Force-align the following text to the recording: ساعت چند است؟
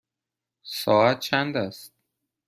ساعت 0.63 1.19
چند 1.19 1.57
است؟ 1.57 1.93